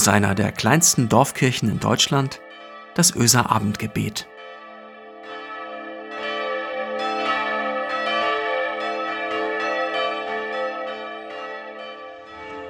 [0.00, 2.40] aus einer der kleinsten Dorfkirchen in Deutschland,
[2.94, 4.26] das Öser Abendgebet.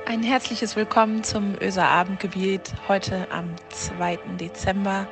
[0.07, 4.19] Ein herzliches Willkommen zum Öser Abendgebet heute am 2.
[4.41, 5.07] Dezember.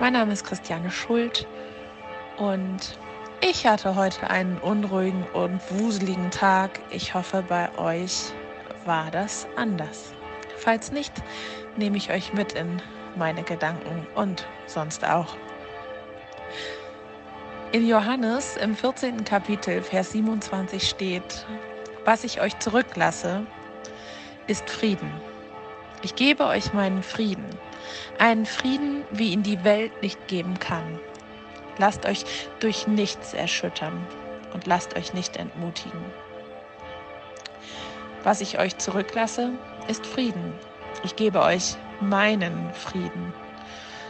[0.00, 1.46] Mein Name ist Christiane Schuld
[2.38, 2.98] und
[3.42, 6.80] ich hatte heute einen unruhigen und wuseligen Tag.
[6.90, 8.32] Ich hoffe, bei euch
[8.86, 10.14] war das anders.
[10.56, 11.12] Falls nicht,
[11.76, 12.80] nehme ich euch mit in
[13.16, 15.36] meine Gedanken und sonst auch.
[17.72, 19.24] In Johannes im 14.
[19.24, 21.44] Kapitel, Vers 27 steht,
[22.04, 23.46] was ich euch zurücklasse,
[24.46, 25.10] ist Frieden.
[26.02, 27.46] Ich gebe euch meinen Frieden,
[28.18, 31.00] einen Frieden, wie ihn die Welt nicht geben kann.
[31.78, 32.24] Lasst euch
[32.60, 34.06] durch nichts erschüttern
[34.52, 36.04] und lasst euch nicht entmutigen.
[38.22, 39.50] Was ich euch zurücklasse,
[39.88, 40.52] ist Frieden.
[41.02, 43.32] Ich gebe euch meinen Frieden.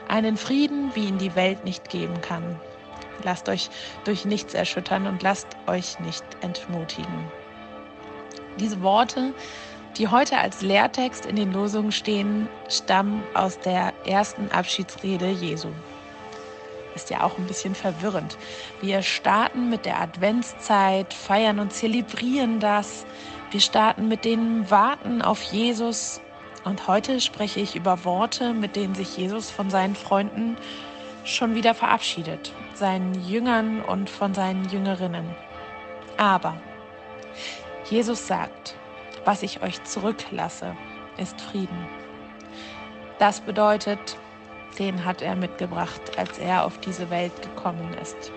[0.09, 2.61] Einen Frieden, wie ihn die Welt nicht geben kann.
[3.23, 3.71] Lasst euch
[4.05, 7.31] durch nichts erschüttern und lasst euch nicht entmutigen.
[8.59, 9.33] Diese Worte,
[9.97, 15.69] die heute als Lehrtext in den Losungen stehen, stammen aus der ersten Abschiedsrede Jesu.
[16.95, 18.39] Ist ja auch ein bisschen verwirrend.
[18.81, 23.05] Wir starten mit der Adventszeit, feiern und zelebrieren das.
[23.55, 26.21] Wir starten mit dem Warten auf Jesus
[26.65, 30.57] und heute spreche ich über Worte, mit denen sich Jesus von seinen Freunden
[31.23, 35.37] schon wieder verabschiedet, seinen Jüngern und von seinen Jüngerinnen.
[36.17, 36.57] Aber
[37.89, 38.75] Jesus sagt,
[39.25, 40.77] was ich euch zurücklasse,
[41.17, 41.87] ist Frieden.
[43.21, 44.19] Das bedeutet,
[44.81, 48.33] den hat er mitgebracht, als er auf diese Welt gekommen ist.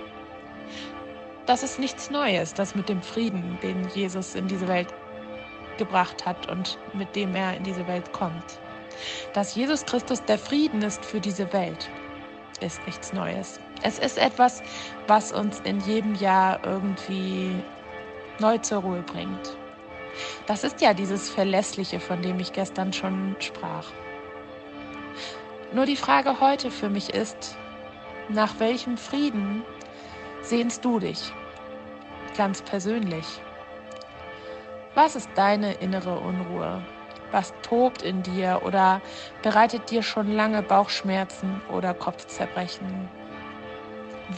[1.47, 4.93] Das ist nichts Neues, das mit dem Frieden, den Jesus in diese Welt
[5.77, 8.59] gebracht hat und mit dem er in diese Welt kommt.
[9.33, 11.89] Dass Jesus Christus der Frieden ist für diese Welt,
[12.61, 13.59] ist nichts Neues.
[13.83, 14.63] Es ist etwas,
[15.07, 17.51] was uns in jedem Jahr irgendwie
[18.39, 19.55] neu zur Ruhe bringt.
[20.47, 23.85] Das ist ja dieses Verlässliche, von dem ich gestern schon sprach.
[25.73, 27.55] Nur die Frage heute für mich ist,
[28.29, 29.63] nach welchem Frieden
[30.41, 31.31] sehnst du dich?
[32.35, 33.25] Ganz persönlich.
[34.97, 36.83] Was ist deine innere Unruhe?
[37.31, 38.99] Was tobt in dir oder
[39.43, 43.07] bereitet dir schon lange Bauchschmerzen oder Kopfzerbrechen?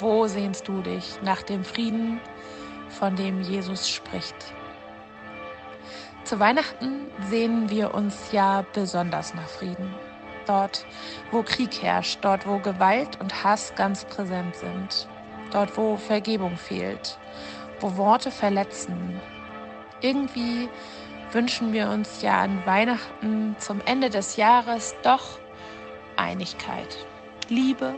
[0.02, 2.20] Wo sehnst du dich nach dem Frieden,
[2.90, 4.36] von dem Jesus spricht?
[6.26, 9.96] Zu Weihnachten sehnen wir uns ja besonders nach Frieden.
[10.46, 10.86] Dort,
[11.32, 15.08] wo Krieg herrscht, dort, wo Gewalt und Hass ganz präsent sind,
[15.52, 17.18] dort, wo Vergebung fehlt,
[17.80, 19.22] wo Worte verletzen,
[20.02, 20.70] irgendwie
[21.32, 25.40] wünschen wir uns ja an Weihnachten zum Ende des Jahres doch
[26.16, 27.06] Einigkeit,
[27.50, 27.96] Liebe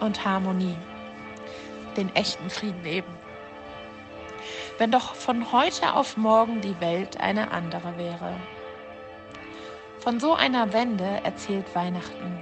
[0.00, 0.76] und Harmonie,
[1.96, 3.14] den echten Frieden eben.
[4.78, 8.34] Wenn doch von heute auf morgen die Welt eine andere wäre.
[10.00, 12.38] Von so einer Wende erzählt Weihnachten,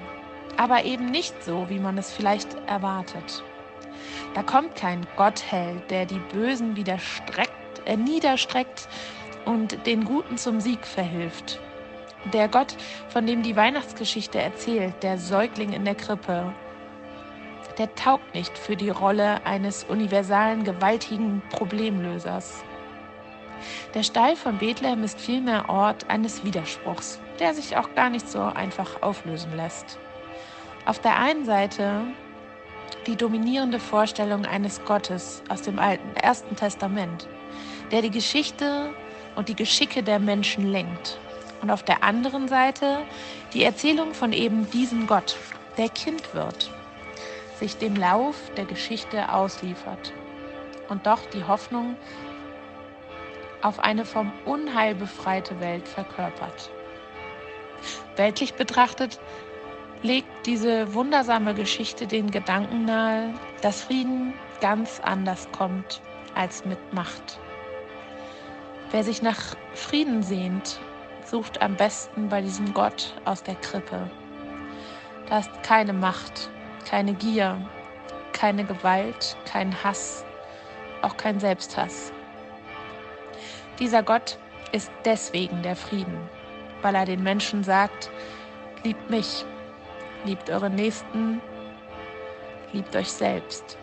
[0.57, 3.45] aber eben nicht so, wie man es vielleicht erwartet.
[4.35, 7.60] Da kommt kein Gottheld, der die Bösen wieder streckt
[7.91, 8.89] er niederstreckt
[9.45, 11.59] und den Guten zum Sieg verhilft.
[12.33, 12.77] Der Gott,
[13.09, 16.55] von dem die Weihnachtsgeschichte erzählt, der Säugling in der Krippe,
[17.79, 22.63] der taugt nicht für die Rolle eines universalen, gewaltigen Problemlösers.
[23.95, 28.41] Der Stall von Bethlehem ist vielmehr Ort eines Widerspruchs, der sich auch gar nicht so
[28.41, 29.99] einfach auflösen lässt.
[30.87, 32.03] Auf der einen Seite
[33.07, 37.29] die dominierende Vorstellung eines Gottes aus dem Alten Ersten Testament,
[37.91, 38.91] der die Geschichte
[39.37, 41.19] und die Geschicke der Menschen lenkt.
[41.63, 43.01] Und auf der anderen Seite
[43.53, 45.37] die Erzählung von eben diesem Gott,
[45.77, 46.71] der Kind wird,
[47.59, 50.13] sich dem Lauf der Geschichte ausliefert
[50.89, 51.97] und doch die Hoffnung
[53.63, 56.71] auf eine vom Unheil befreite Welt verkörpert.
[58.17, 59.19] Weltlich betrachtet
[60.03, 66.01] legt diese wundersame Geschichte den Gedanken nahe, dass Frieden ganz anders kommt
[66.35, 67.39] als mit Macht.
[68.91, 70.81] Wer sich nach Frieden sehnt,
[71.25, 74.11] sucht am besten bei diesem Gott aus der Krippe.
[75.29, 76.51] Da ist keine Macht,
[76.89, 77.57] keine Gier,
[78.33, 80.25] keine Gewalt, kein Hass,
[81.03, 82.13] auch kein Selbsthass.
[83.79, 84.39] Dieser Gott
[84.73, 86.19] ist deswegen der Frieden,
[86.83, 88.11] weil er den Menschen sagt,
[88.83, 89.45] liebt mich,
[90.25, 91.41] liebt eure Nächsten,
[92.73, 93.79] liebt euch selbst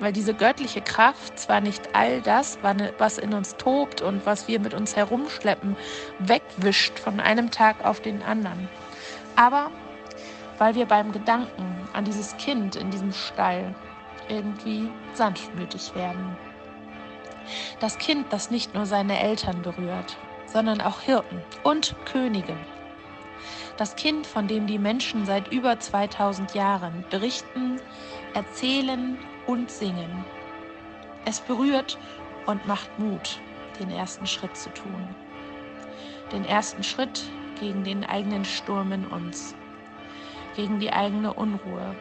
[0.00, 2.58] weil diese göttliche Kraft zwar nicht all das,
[2.98, 5.76] was in uns tobt und was wir mit uns herumschleppen,
[6.18, 8.68] wegwischt von einem Tag auf den anderen,
[9.36, 9.70] Aber
[10.58, 13.74] weil wir beim Gedanken an dieses Kind in diesem Stall
[14.28, 16.36] irgendwie sanftmütig werden.
[17.78, 20.16] Das Kind, das nicht nur seine Eltern berührt,
[20.46, 22.56] sondern auch Hirten und Könige.
[23.76, 27.78] Das Kind, von dem die Menschen seit über 2000 Jahren berichten,
[28.34, 30.24] erzählen und singen.
[31.24, 31.98] Es berührt
[32.46, 33.40] und macht Mut,
[33.80, 35.08] den ersten Schritt zu tun.
[36.32, 37.24] Den ersten Schritt
[37.60, 39.54] gegen den eigenen Sturm in uns,
[40.54, 41.94] gegen die eigene Unruhe,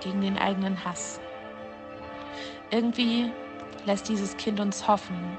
[0.00, 1.20] gegen den eigenen Hass.
[2.70, 3.30] Irgendwie
[3.86, 5.38] lässt dieses Kind uns hoffen,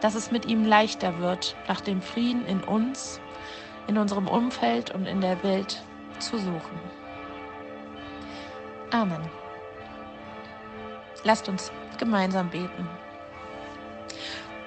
[0.00, 3.20] dass es mit ihm leichter wird, nach dem Frieden in uns,
[3.86, 5.82] in unserem Umfeld und in der Welt
[6.18, 6.80] zu suchen.
[8.90, 9.49] Amen.
[11.24, 12.88] Lasst uns gemeinsam beten.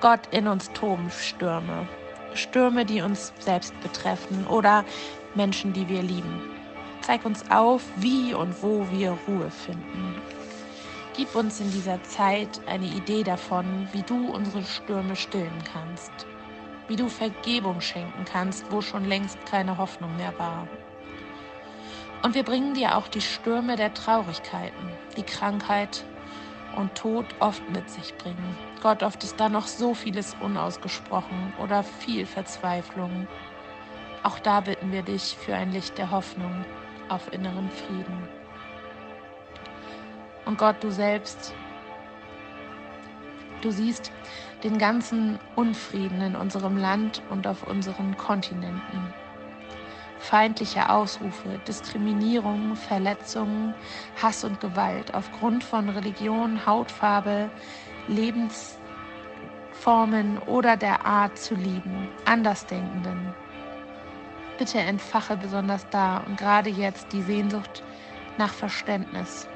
[0.01, 1.88] Gott, in uns toben Stürme.
[2.33, 4.83] Stürme, die uns selbst betreffen oder
[5.35, 6.41] Menschen, die wir lieben.
[7.01, 10.15] Zeig uns auf, wie und wo wir Ruhe finden.
[11.15, 16.11] Gib uns in dieser Zeit eine Idee davon, wie du unsere Stürme stillen kannst,
[16.88, 20.67] wie du Vergebung schenken kannst, wo schon längst keine Hoffnung mehr war.
[22.23, 26.03] Und wir bringen dir auch die Stürme der Traurigkeiten, die Krankheit
[26.75, 28.57] und Tod oft mit sich bringen.
[28.81, 33.27] Gott, oft ist da noch so vieles unausgesprochen oder viel Verzweiflung.
[34.23, 36.65] Auch da bitten wir dich für ein Licht der Hoffnung
[37.09, 38.27] auf inneren Frieden.
[40.45, 41.53] Und Gott, du selbst,
[43.61, 44.11] du siehst
[44.63, 49.13] den ganzen Unfrieden in unserem Land und auf unseren Kontinenten.
[50.23, 53.75] Feindliche Ausrufe, Diskriminierung, Verletzungen,
[54.21, 57.49] Hass und Gewalt aufgrund von Religion, Hautfarbe,
[58.07, 58.77] Lebensformen
[60.47, 63.33] oder der Art zu lieben, Andersdenkenden.
[64.57, 67.83] Bitte entfache besonders da und gerade jetzt die Sehnsucht
[68.37, 69.49] nach Verständnis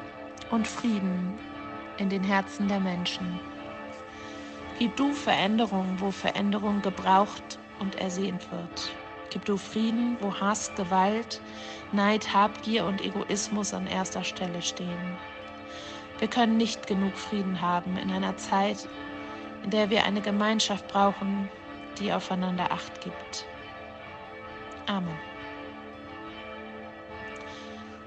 [0.51, 1.39] und Frieden
[1.97, 3.39] in den Herzen der Menschen.
[4.79, 8.91] Gib du Veränderung, wo Veränderung gebraucht und ersehnt wird.
[9.29, 11.41] Gib du Frieden, wo Hass, Gewalt,
[11.91, 15.17] Neid, Habgier und Egoismus an erster Stelle stehen.
[16.19, 18.87] Wir können nicht genug Frieden haben in einer Zeit,
[19.63, 21.49] in der wir eine Gemeinschaft brauchen,
[21.99, 23.45] die aufeinander Acht gibt.
[24.87, 25.17] Amen.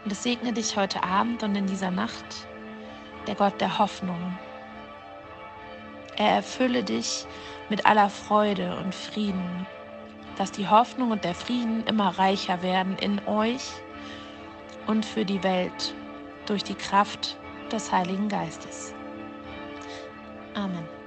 [0.04, 2.24] Und es segne dich heute Abend und in dieser Nacht
[3.26, 4.38] der Gott der Hoffnung.
[6.16, 7.26] Er erfülle dich
[7.68, 9.66] mit aller Freude und Frieden,
[10.40, 13.60] dass die Hoffnung und der Frieden immer reicher werden in euch
[14.86, 15.94] und für die Welt
[16.46, 17.36] durch die Kraft
[17.70, 18.94] des Heiligen Geistes.
[20.54, 20.99] Amen.